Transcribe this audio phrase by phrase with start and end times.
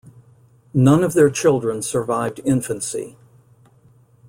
[0.73, 3.17] None of their children survived infancy.